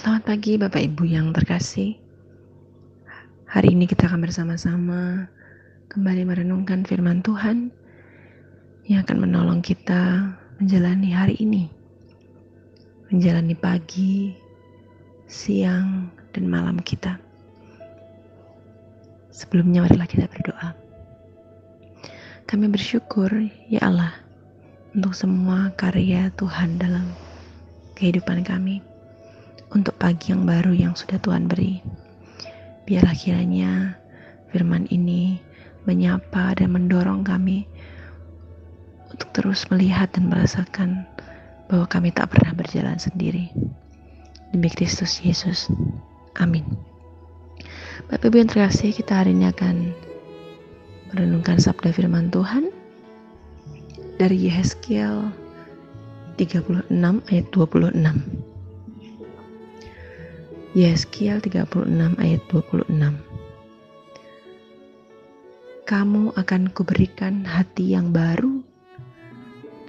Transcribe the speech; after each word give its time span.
Selamat 0.00 0.32
pagi 0.32 0.56
Bapak 0.56 0.80
Ibu 0.80 1.04
yang 1.12 1.28
terkasih. 1.36 1.92
Hari 3.44 3.76
ini 3.76 3.84
kita 3.84 4.08
akan 4.08 4.24
bersama-sama 4.24 5.28
kembali 5.92 6.24
merenungkan 6.24 6.88
firman 6.88 7.20
Tuhan 7.20 7.68
yang 8.88 9.04
akan 9.04 9.18
menolong 9.20 9.60
kita 9.60 10.32
menjalani 10.56 11.12
hari 11.12 11.36
ini. 11.36 11.68
Menjalani 13.12 13.52
pagi, 13.52 14.32
siang, 15.28 16.08
dan 16.32 16.48
malam 16.48 16.80
kita. 16.80 17.20
Sebelumnya 19.28 19.84
marilah 19.84 20.08
kita 20.08 20.24
berdoa. 20.32 20.72
Kami 22.48 22.72
bersyukur 22.72 23.28
ya 23.68 23.84
Allah 23.84 24.16
untuk 24.96 25.12
semua 25.12 25.76
karya 25.76 26.32
Tuhan 26.40 26.80
dalam 26.80 27.04
kehidupan 28.00 28.48
kami 28.48 28.80
untuk 29.70 29.94
pagi 29.98 30.34
yang 30.34 30.46
baru 30.46 30.74
yang 30.74 30.94
sudah 30.98 31.18
Tuhan 31.22 31.46
beri. 31.46 31.78
Biarlah 32.86 33.14
kiranya 33.14 33.94
firman 34.50 34.90
ini 34.90 35.38
menyapa 35.86 36.58
dan 36.58 36.74
mendorong 36.74 37.22
kami 37.22 37.64
untuk 39.10 39.30
terus 39.30 39.66
melihat 39.70 40.10
dan 40.14 40.26
merasakan 40.30 41.06
bahwa 41.70 41.86
kami 41.86 42.10
tak 42.10 42.34
pernah 42.34 42.50
berjalan 42.54 42.98
sendiri. 42.98 43.50
Demi 44.50 44.66
Kristus 44.66 45.22
Yesus. 45.22 45.70
Amin. 46.42 46.66
Bapak 48.10 48.26
Ibu 48.26 48.42
yang 48.42 48.50
terkasih, 48.50 48.90
kita 48.90 49.22
hari 49.22 49.30
ini 49.30 49.46
akan 49.46 49.94
merenungkan 51.14 51.62
sabda 51.62 51.94
firman 51.94 52.34
Tuhan 52.34 52.74
dari 54.18 54.50
Yehezkiel 54.50 55.30
36 56.34 56.90
ayat 57.30 57.46
26. 57.54 58.39
Yeskiel 60.70 61.42
36 61.42 62.14
ayat 62.22 62.42
26 62.46 62.94
Kamu 65.82 66.30
akan 66.38 66.62
kuberikan 66.70 67.42
hati 67.42 67.90
yang 67.90 68.14
baru 68.14 68.62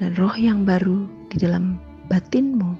dan 0.01 0.17
roh 0.17 0.33
yang 0.33 0.65
baru 0.65 1.05
di 1.29 1.37
dalam 1.37 1.77
batinmu 2.09 2.73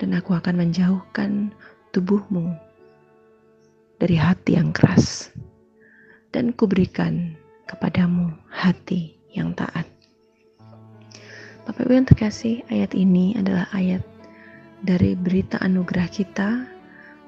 dan 0.00 0.16
aku 0.16 0.32
akan 0.32 0.64
menjauhkan 0.64 1.52
tubuhmu 1.92 2.56
dari 4.00 4.16
hati 4.16 4.56
yang 4.56 4.72
keras 4.72 5.36
dan 6.32 6.48
kuberikan 6.56 7.36
kepadamu 7.68 8.32
hati 8.48 9.20
yang 9.36 9.52
taat. 9.52 9.84
Bapak 11.68 11.84
Ibu 11.84 11.92
yang 11.92 12.08
terkasih, 12.08 12.64
ayat 12.72 12.96
ini 12.96 13.36
adalah 13.36 13.68
ayat 13.76 14.13
dari 14.84 15.16
berita 15.16 15.56
anugerah 15.64 16.04
kita 16.12 16.68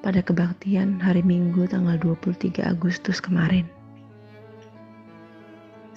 pada 0.05 0.21
kebaktian 0.21 1.01
hari 1.01 1.25
Minggu 1.25 1.65
tanggal 1.65 1.97
23 1.97 2.61
Agustus 2.61 3.17
kemarin. 3.17 3.65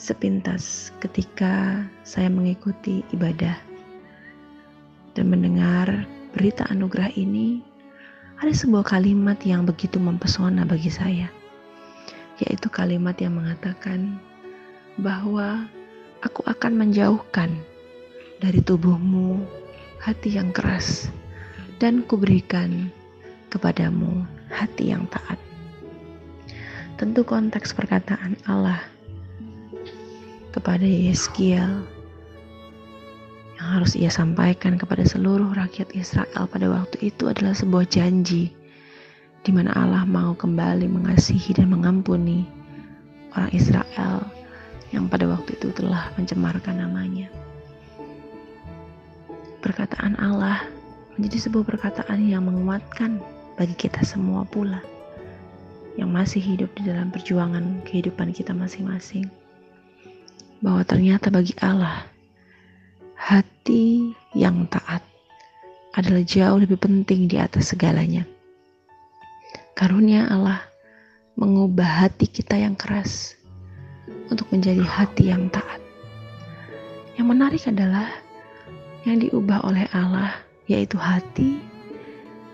Sepintas 0.00 0.88
ketika 1.04 1.84
saya 2.00 2.32
mengikuti 2.32 3.04
ibadah 3.12 3.60
dan 5.12 5.28
mendengar 5.28 6.08
berita 6.32 6.64
anugerah 6.72 7.12
ini, 7.20 7.60
ada 8.40 8.56
sebuah 8.56 8.96
kalimat 8.96 9.36
yang 9.44 9.68
begitu 9.68 10.00
mempesona 10.00 10.64
bagi 10.64 10.88
saya, 10.88 11.28
yaitu 12.40 12.72
kalimat 12.72 13.20
yang 13.20 13.36
mengatakan 13.36 14.16
bahwa 14.96 15.68
aku 16.24 16.40
akan 16.48 16.72
menjauhkan 16.72 17.52
dari 18.40 18.64
tubuhmu 18.64 19.44
hati 20.00 20.40
yang 20.40 20.48
keras 20.56 21.12
dan 21.80 22.04
kuberikan 22.04 22.92
kepadamu 23.48 24.28
hati 24.52 24.92
yang 24.92 25.08
taat. 25.08 25.40
Tentu 27.00 27.24
konteks 27.24 27.72
perkataan 27.72 28.36
Allah 28.44 28.84
kepada 30.52 30.84
Yeskiel 30.84 31.88
yang 33.56 33.68
harus 33.80 33.96
ia 33.96 34.12
sampaikan 34.12 34.76
kepada 34.76 35.08
seluruh 35.08 35.56
rakyat 35.56 35.96
Israel 35.96 36.44
pada 36.44 36.68
waktu 36.68 37.08
itu 37.08 37.32
adalah 37.32 37.56
sebuah 37.56 37.88
janji 37.88 38.52
di 39.40 39.50
mana 39.56 39.72
Allah 39.72 40.04
mau 40.04 40.36
kembali 40.36 40.84
mengasihi 40.84 41.56
dan 41.56 41.72
mengampuni 41.72 42.44
orang 43.32 43.48
Israel 43.56 44.28
yang 44.92 45.08
pada 45.08 45.24
waktu 45.24 45.56
itu 45.56 45.72
telah 45.72 46.12
mencemarkan 46.20 46.76
namanya. 46.84 47.32
Perkataan 49.64 50.20
Allah 50.20 50.60
menjadi 51.20 51.52
sebuah 51.52 51.68
perkataan 51.68 52.24
yang 52.24 52.48
menguatkan 52.48 53.20
bagi 53.60 53.76
kita 53.76 54.00
semua 54.08 54.48
pula 54.48 54.80
yang 56.00 56.08
masih 56.08 56.40
hidup 56.40 56.72
di 56.80 56.88
dalam 56.88 57.12
perjuangan 57.12 57.84
kehidupan 57.84 58.32
kita 58.32 58.56
masing-masing 58.56 59.28
bahwa 60.64 60.80
ternyata 60.80 61.28
bagi 61.28 61.52
Allah 61.60 62.08
hati 63.20 64.16
yang 64.32 64.64
taat 64.72 65.04
adalah 65.92 66.24
jauh 66.24 66.56
lebih 66.56 66.80
penting 66.80 67.28
di 67.28 67.36
atas 67.36 67.76
segalanya. 67.76 68.24
Karunia 69.76 70.24
Allah 70.32 70.64
mengubah 71.36 72.08
hati 72.08 72.32
kita 72.32 72.56
yang 72.56 72.72
keras 72.80 73.36
untuk 74.32 74.48
menjadi 74.48 74.80
hati 74.88 75.28
yang 75.28 75.52
taat. 75.52 75.84
Yang 77.20 77.26
menarik 77.28 77.62
adalah 77.68 78.08
yang 79.04 79.20
diubah 79.20 79.68
oleh 79.68 79.84
Allah 79.92 80.32
yaitu 80.70 80.94
hati, 80.94 81.58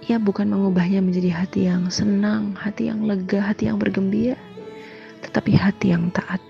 ia 0.09 0.16
bukan 0.16 0.49
mengubahnya 0.49 1.04
menjadi 1.04 1.44
hati 1.44 1.69
yang 1.69 1.93
senang, 1.93 2.56
hati 2.56 2.88
yang 2.88 3.04
lega, 3.04 3.44
hati 3.44 3.69
yang 3.69 3.77
bergembira, 3.77 4.41
tetapi 5.21 5.53
hati 5.53 5.93
yang 5.93 6.09
taat. 6.16 6.41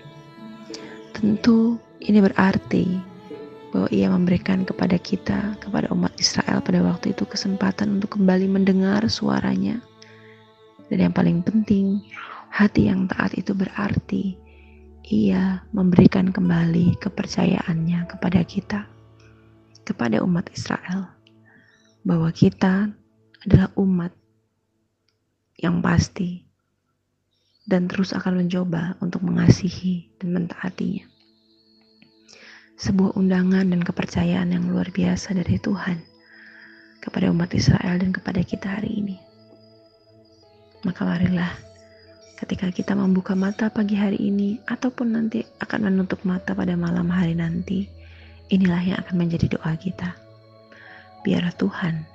Tentu 1.11 1.75
ini 1.99 2.23
berarti 2.23 2.95
bahwa 3.75 3.91
ia 3.91 4.07
memberikan 4.07 4.63
kepada 4.63 4.95
kita, 4.95 5.59
kepada 5.59 5.91
umat 5.91 6.15
Israel 6.15 6.63
pada 6.63 6.79
waktu 6.87 7.11
itu 7.11 7.27
kesempatan 7.27 7.99
untuk 7.99 8.15
kembali 8.15 8.47
mendengar 8.47 9.03
suaranya. 9.11 9.83
Dan 10.87 11.11
yang 11.11 11.13
paling 11.17 11.43
penting, 11.43 11.99
hati 12.47 12.87
yang 12.87 13.11
taat 13.11 13.35
itu 13.35 13.51
berarti 13.51 14.39
ia 15.03 15.59
memberikan 15.75 16.31
kembali 16.31 16.95
kepercayaannya 17.03 18.07
kepada 18.07 18.39
kita, 18.47 18.87
kepada 19.83 20.23
umat 20.23 20.47
Israel 20.55 21.16
bahwa 22.07 22.31
kita 22.31 22.87
adalah 23.43 23.67
umat 23.75 24.15
yang 25.59 25.83
pasti 25.83 26.47
dan 27.67 27.91
terus 27.91 28.15
akan 28.15 28.47
mencoba 28.47 28.95
untuk 29.03 29.27
mengasihi 29.27 30.15
dan 30.15 30.31
mentaatinya. 30.31 31.03
Sebuah 32.79 33.19
undangan 33.19 33.67
dan 33.67 33.83
kepercayaan 33.83 34.55
yang 34.55 34.71
luar 34.71 34.87
biasa 34.87 35.35
dari 35.35 35.59
Tuhan 35.59 35.99
kepada 37.03 37.27
umat 37.27 37.51
Israel 37.51 37.99
dan 37.99 38.15
kepada 38.15 38.39
kita 38.39 38.79
hari 38.79 39.03
ini. 39.03 39.17
Maka 40.87 41.03
marilah 41.03 41.51
ketika 42.39 42.71
kita 42.71 42.95
membuka 42.95 43.35
mata 43.35 43.67
pagi 43.67 43.99
hari 43.99 44.31
ini 44.31 44.63
ataupun 44.63 45.11
nanti 45.11 45.43
akan 45.59 45.91
menutup 45.91 46.23
mata 46.23 46.55
pada 46.55 46.77
malam 46.79 47.11
hari 47.11 47.35
nanti, 47.35 47.91
inilah 48.47 48.95
yang 48.95 48.97
akan 49.03 49.15
menjadi 49.27 49.59
doa 49.59 49.75
kita 49.75 50.26
biar 51.27 51.51
Tuhan 51.59 52.07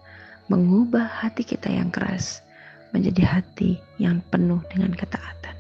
mengubah 0.49 1.05
hati 1.05 1.45
kita 1.45 1.69
yang 1.69 1.93
keras 1.93 2.41
menjadi 2.97 3.29
hati 3.29 3.77
yang 4.01 4.25
penuh 4.33 4.65
dengan 4.73 4.97
ketaatan. 4.97 5.53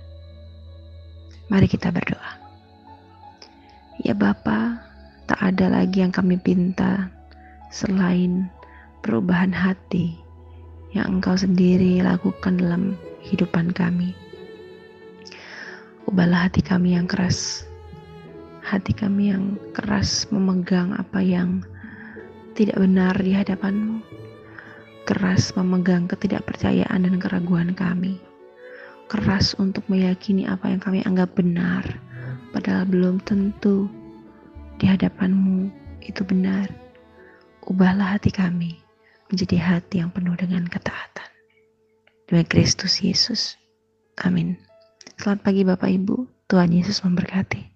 Mari 1.53 1.69
kita 1.69 1.93
berdoa. 1.93 2.41
Ya 4.01 4.17
Bapa, 4.17 4.81
tak 5.29 5.37
ada 5.37 5.69
lagi 5.69 6.01
yang 6.01 6.17
kami 6.17 6.41
pinta 6.41 7.13
selain 7.69 8.49
perubahan 9.05 9.53
hati 9.53 10.17
yang 10.97 11.21
Engkau 11.21 11.37
sendiri 11.37 12.01
lakukan 12.01 12.57
dalam 12.57 12.97
kehidupan 13.21 13.69
kami. 13.77 14.17
Ubahlah 16.09 16.49
hati 16.49 16.65
kami 16.65 16.97
yang 16.97 17.05
keras, 17.05 17.69
hati 18.65 18.97
kami 18.97 19.29
yang 19.29 19.61
keras 19.77 20.25
memegang 20.33 20.97
apa 20.97 21.21
yang 21.21 21.61
tidak 22.53 22.77
benar 22.77 23.17
di 23.17 23.33
hadapanmu, 23.33 24.05
keras 25.09 25.57
memegang 25.57 26.05
ketidakpercayaan 26.07 27.09
dan 27.09 27.17
keraguan 27.17 27.73
kami, 27.73 28.21
keras 29.09 29.57
untuk 29.57 29.83
meyakini 29.89 30.45
apa 30.45 30.69
yang 30.69 30.81
kami 30.81 31.01
anggap 31.09 31.33
benar, 31.33 31.85
padahal 32.53 32.85
belum 32.85 33.25
tentu 33.25 33.89
di 34.77 34.85
hadapanmu 34.89 35.73
itu 36.05 36.23
benar. 36.29 36.69
Ubahlah 37.63 38.19
hati 38.19 38.35
kami 38.35 38.83
menjadi 39.31 39.57
hati 39.57 40.03
yang 40.03 40.13
penuh 40.13 40.35
dengan 40.35 40.67
ketaatan. 40.69 41.31
Demi 42.29 42.45
Kristus 42.45 43.01
Yesus. 43.01 43.57
Amin. 44.21 44.59
Selamat 45.17 45.41
pagi 45.47 45.63
Bapak 45.63 45.89
Ibu. 45.89 46.27
Tuhan 46.51 46.75
Yesus 46.75 47.01
memberkati. 47.01 47.72